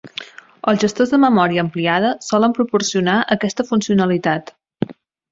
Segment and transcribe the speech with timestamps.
[0.71, 4.51] Els gestors de memòria ampliada solen proporcionar aquesta funcionalitat.